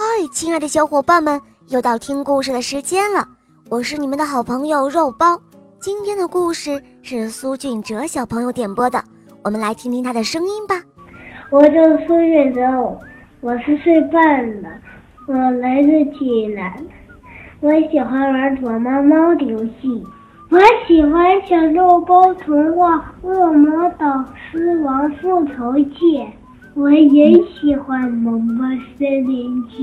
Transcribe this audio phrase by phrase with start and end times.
[0.00, 3.26] 嗨，亲爱的小伙伴们，又到听故事的时间了。
[3.68, 5.36] 我是你们的好朋友肉包。
[5.80, 9.02] 今天的故事是苏俊哲小朋友点播的，
[9.42, 10.80] 我们来听听他的声音吧。
[11.50, 12.62] 我叫苏俊哲，
[13.40, 14.68] 我十岁半了，
[15.26, 16.72] 我来自济南。
[17.58, 20.06] 我喜欢玩躲猫猫的游戏，
[20.48, 26.18] 我喜欢小肉包童话《恶魔岛狮王复仇记》。
[26.78, 28.64] 我也喜欢《萌猫
[28.96, 29.82] 森林记》，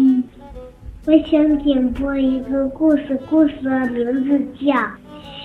[1.06, 4.74] 我想点播一个故事，故事的名字叫《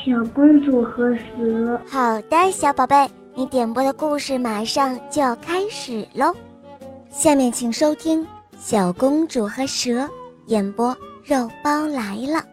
[0.05, 1.77] 小公主和蛇》。
[1.89, 6.33] 好的，小宝贝，你点播的故事马上就要开始喽。
[7.11, 8.23] 下面请收听
[8.57, 9.91] 《小公主和蛇》，
[10.47, 12.45] 演播肉包来了。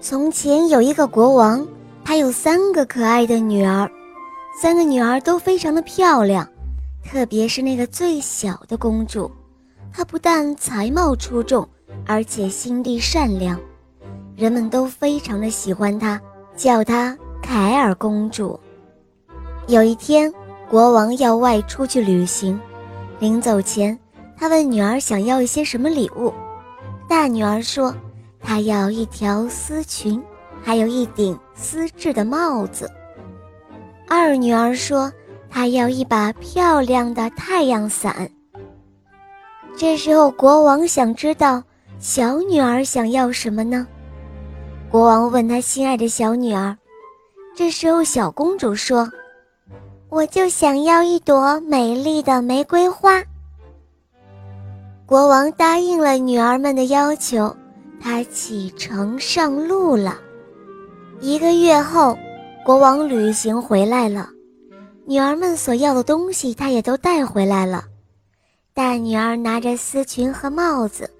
[0.00, 1.66] 从前有一个国王，
[2.04, 3.90] 他有三个可爱的女儿。
[4.56, 6.48] 三个女儿都非常的漂亮，
[7.04, 9.30] 特别是那个最小的公主，
[9.92, 11.68] 她不但才貌出众，
[12.06, 13.60] 而且心地善良，
[14.36, 16.20] 人们都非常的喜欢她，
[16.56, 18.58] 叫她凯尔公主。
[19.66, 20.32] 有一天，
[20.70, 22.58] 国王要外出去旅行，
[23.18, 23.98] 临走前，
[24.36, 26.32] 他问女儿想要一些什么礼物。
[27.08, 27.92] 大女儿说，
[28.40, 30.22] 她要一条丝裙，
[30.62, 32.88] 还有一顶丝质的帽子。
[34.06, 35.10] 二女儿说
[35.50, 38.28] ：“她要一把漂亮的太阳伞。”
[39.76, 41.62] 这时候，国王想知道
[41.98, 43.86] 小女儿想要什么呢？
[44.90, 46.76] 国王问他心爱的小女儿。
[47.56, 49.10] 这时候，小公主说
[50.10, 53.22] ：“我就想要一朵美丽的玫瑰花。”
[55.06, 57.54] 国王答应了女儿们的要求，
[58.00, 60.18] 他启程上路了。
[61.20, 62.16] 一个月后。
[62.64, 64.30] 国王旅行回来了，
[65.04, 67.84] 女儿们所要的东西他也都带回来了。
[68.72, 71.10] 大女儿拿着丝裙和帽子，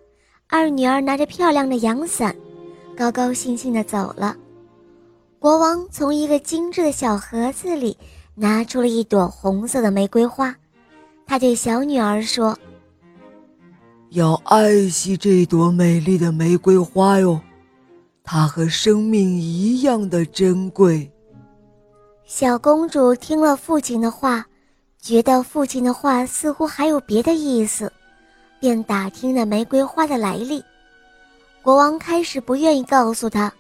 [0.49, 2.35] 二女儿拿着漂亮的阳伞，
[2.97, 4.35] 高高兴兴地走了。
[5.39, 7.95] 国王从一个精致的小盒子里
[8.35, 10.57] 拿出了一朵红色的玫瑰花，
[11.27, 12.59] 他对小女儿说
[14.13, 17.39] ：“要爱惜这朵美丽的玫瑰花哟，
[18.23, 21.11] 它和生命一样的珍贵。”
[22.27, 24.45] 小公主听了父亲的话，
[24.99, 27.93] 觉得父亲的话似乎还有别的意思，
[28.59, 30.65] 便打听了玫瑰花的来历。
[31.63, 33.53] 国王开始不愿意告诉她，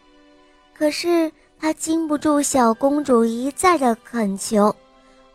[0.77, 1.31] 可是
[1.61, 4.75] 他经不住小公主一再的恳求，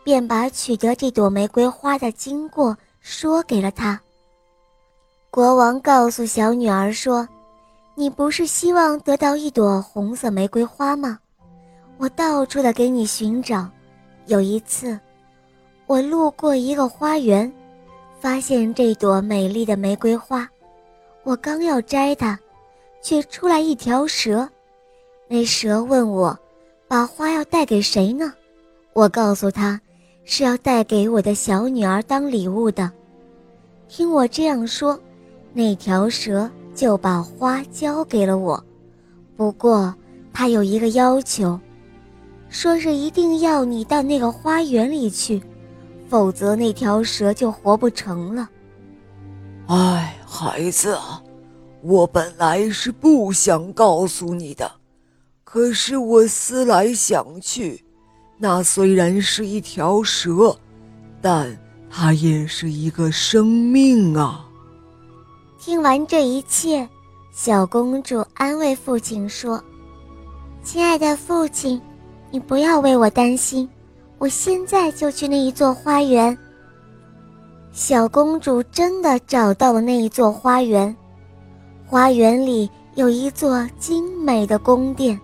[0.02, 4.00] 便把取得这朵玫瑰花的经过说给了她。
[5.30, 7.28] 国王告诉小女儿说
[7.94, 11.20] ：“你不是希望得到一朵红色玫瑰花吗？”
[12.00, 13.68] 我到处的给你寻找，
[14.24, 14.98] 有一次，
[15.86, 17.52] 我路过一个花园，
[18.18, 20.48] 发现这朵美丽的玫瑰花，
[21.24, 22.38] 我刚要摘它，
[23.02, 24.48] 却出来一条蛇。
[25.28, 26.34] 那蛇问我，
[26.88, 28.32] 把花要带给谁呢？
[28.94, 29.78] 我告诉他，
[30.24, 32.90] 是要带给我的小女儿当礼物的。
[33.88, 34.98] 听我这样说，
[35.52, 38.64] 那条蛇就把花交给了我。
[39.36, 39.94] 不过，
[40.32, 41.60] 它有一个要求。
[42.50, 45.40] 说是一定要你到那个花园里去，
[46.08, 48.50] 否则那条蛇就活不成了。
[49.68, 51.22] 哎，孩子啊，
[51.80, 54.70] 我本来是不想告诉你的，
[55.44, 57.84] 可是我思来想去，
[58.36, 60.58] 那虽然是一条蛇，
[61.22, 61.56] 但
[61.88, 64.44] 它也是一个生命啊。
[65.60, 66.88] 听完这一切，
[67.32, 69.62] 小公主安慰父亲说
[70.64, 71.80] ：“亲爱的父亲。”
[72.30, 73.68] 你不要为我担心，
[74.18, 76.36] 我现在就去那一座花园。
[77.72, 80.94] 小公主真的找到了那一座花园，
[81.86, 85.18] 花园里有一座精美的宫殿，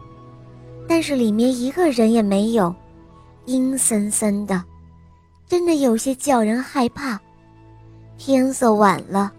[0.88, 2.74] 但是里面一个人也没有，
[3.44, 4.62] 阴森森的，
[5.46, 7.20] 真的有些叫人害怕。
[8.18, 9.30] 天色晚了，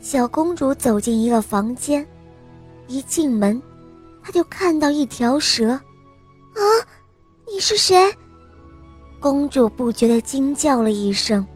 [0.00, 2.06] 小公主走进一个房间，
[2.88, 3.62] 一进门，
[4.22, 6.60] 她就看到一条蛇，啊！
[7.48, 7.96] 你是谁？
[9.20, 11.46] 公主不觉地惊叫了一声。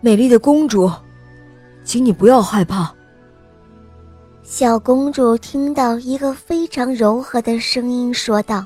[0.00, 0.90] 美丽的公主，
[1.84, 2.92] 请你不要害怕。
[4.42, 8.64] 小公主听到一个非常柔和的声音说道：“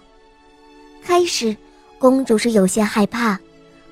[1.02, 1.56] 开始，
[1.98, 3.38] 公主是有些害怕，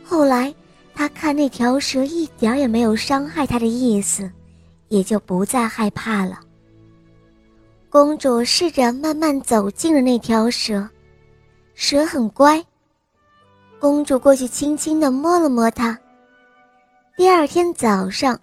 [0.04, 0.54] 后来
[0.94, 4.30] 她看那条蛇一点也没有伤害她的意思，
[4.88, 6.38] 也就不再害怕了。”
[7.90, 10.88] 公主试着慢慢走进了那条蛇。
[11.82, 12.62] 蛇很乖，
[13.78, 15.98] 公主过去轻轻地摸了摸它。
[17.16, 18.38] 第二天早上，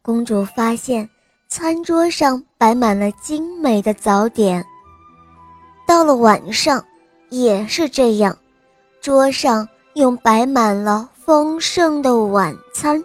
[0.00, 1.06] 公主发现
[1.48, 4.64] 餐桌上摆满了精美的早点。
[5.86, 6.82] 到了晚上，
[7.28, 8.34] 也是这样，
[9.02, 13.04] 桌上又摆满了丰盛的晚餐。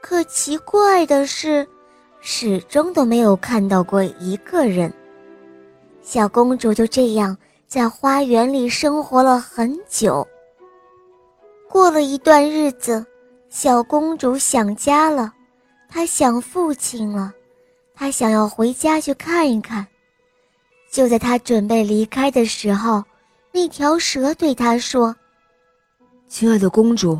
[0.00, 1.68] 可奇怪的是，
[2.20, 4.94] 始终都没有看到过一个人。
[6.02, 7.36] 小公主就这样
[7.72, 10.28] 在花园里生活了很久。
[11.70, 13.02] 过了一段日子，
[13.48, 15.32] 小公主想家了，
[15.88, 17.32] 她想父亲了，
[17.94, 19.86] 她想要回家去看一看。
[20.90, 23.02] 就在她准备离开的时候，
[23.52, 25.16] 那条蛇对她说
[26.28, 27.18] ：“亲爱的公主，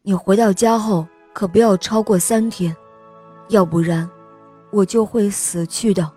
[0.00, 2.74] 你回到家后可不要超过三天，
[3.50, 4.08] 要不然
[4.70, 6.10] 我就会死去的。”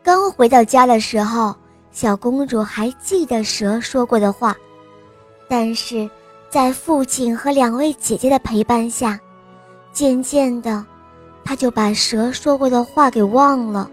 [0.00, 1.52] 刚回到家的时候，
[1.94, 4.54] 小公主还记得蛇说过的话。
[5.48, 6.10] 但是，
[6.50, 9.18] 在父亲和两位姐姐的陪伴下，
[9.92, 10.84] 渐渐的，
[11.44, 13.88] 她就把蛇说过的话给忘了。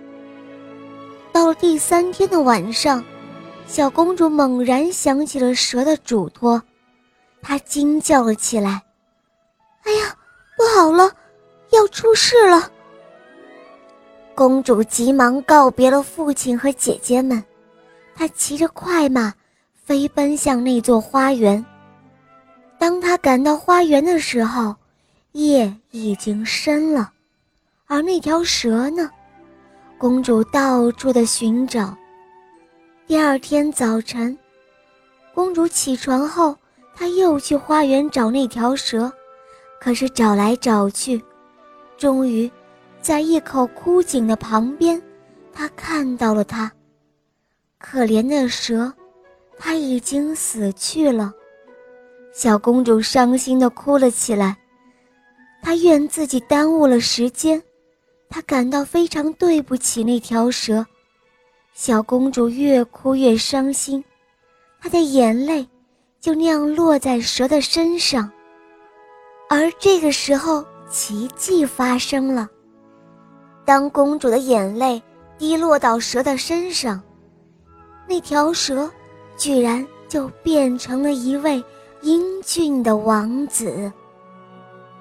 [1.32, 3.04] 到了第三天的晚上，
[3.68, 6.62] 小公主猛然想起了蛇的嘱托，
[7.40, 8.82] 她惊叫了起来
[9.86, 10.16] ：“哎呀，
[10.58, 11.12] 不好了，
[11.70, 12.68] 要出事了！”
[14.34, 17.44] 公主急忙告别了父亲和姐姐们，
[18.16, 19.34] 她骑着快马。
[19.84, 21.66] 飞奔向那座花园。
[22.78, 24.74] 当他赶到花园的时候，
[25.34, 27.12] 夜已经深了，
[27.88, 29.10] 而那条蛇呢？
[29.98, 31.94] 公主到处的寻找。
[33.06, 34.38] 第二天早晨，
[35.34, 36.56] 公主起床后，
[36.96, 39.12] 她又去花园找那条蛇，
[39.78, 41.22] 可是找来找去，
[41.98, 42.50] 终于，
[43.02, 45.02] 在一口枯井的旁边，
[45.52, 46.72] 她看到了它。
[47.82, 48.92] 可怜的蛇。
[49.64, 51.32] 它已经死去了，
[52.34, 54.58] 小公主伤心地哭了起来。
[55.62, 57.62] 她怨自己耽误了时间，
[58.28, 60.84] 她感到非常对不起那条蛇。
[61.74, 64.04] 小公主越哭越伤心，
[64.82, 65.68] 她的眼泪
[66.20, 68.32] 就那样落在蛇的身上。
[69.48, 72.50] 而这个时候，奇迹发生了。
[73.64, 75.00] 当公主的眼泪
[75.38, 77.00] 滴落到蛇的身上，
[78.08, 78.90] 那条蛇。
[79.38, 81.64] 居然就变成了一位
[82.04, 83.92] 英俊的王子。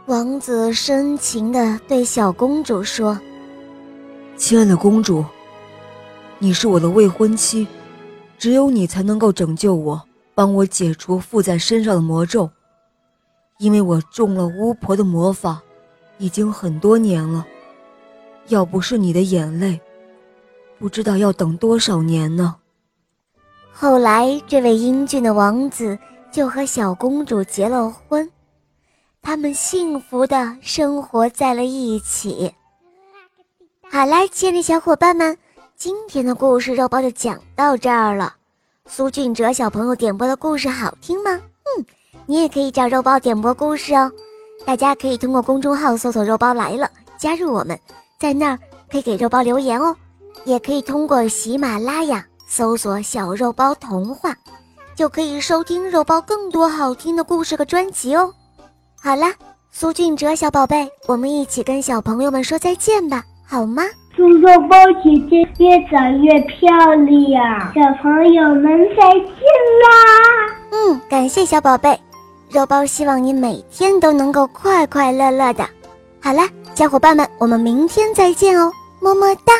[0.07, 3.21] 王子深情地对小公主说
[4.39, 5.23] ：“亲爱的公主，
[6.39, 7.67] 你是我的未婚妻，
[8.39, 10.01] 只有你才能够拯救我，
[10.35, 12.49] 帮我解除附在身上的魔咒。
[13.59, 15.61] 因为我中了巫婆的魔法，
[16.17, 17.47] 已经很多年了。
[18.49, 19.79] 要不是你的眼泪，
[20.79, 22.57] 不知道要等多少年呢。”
[23.73, 25.99] 后来，这位英俊的王子
[26.31, 28.31] 就和小公主结了婚，
[29.23, 32.55] 他们幸福的生活在了一起。
[33.91, 35.37] 好啦，亲爱的小伙伴们，
[35.77, 38.35] 今天的故事肉包就讲到这儿了。
[38.87, 41.31] 苏俊哲小朋友点播的故事好听吗？
[41.33, 41.87] 嗯，
[42.27, 44.13] 你也可以找肉包点播故事哦。
[44.67, 47.79] 大家可以通过公众号搜索“肉包来了”，加入我们，
[48.19, 48.59] 在那儿
[48.91, 49.97] 可以给肉包留言哦。
[50.45, 52.25] 也可以通过喜马拉雅。
[52.51, 54.35] 搜索“小肉包童话”，
[54.97, 58.35] 就可以收听肉包更多好听的故事和专辑哦。
[59.01, 59.33] 好啦，
[59.71, 63.85] 苏俊哲小宝贝，我们一起跟小朋友们说再见吧，好吗？
[64.17, 66.69] 祝肉包姐姐越长越漂
[67.07, 68.65] 亮，小朋友们
[68.97, 69.31] 再见
[69.85, 70.57] 啦！
[70.73, 71.99] 嗯，感谢小宝贝，
[72.51, 75.65] 肉包希望你每天都能够快快乐乐的。
[76.21, 79.53] 好啦，小伙伴们，我们明天再见哦，么么哒。